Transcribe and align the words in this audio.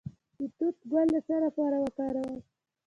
د 0.37 0.39
توت 0.57 0.77
ګل 0.91 1.07
د 1.13 1.15
څه 1.27 1.35
لپاره 1.45 1.77
وکاروم؟ 1.83 2.35